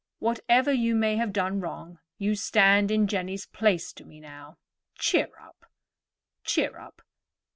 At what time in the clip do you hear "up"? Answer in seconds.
5.39-5.67, 6.79-7.03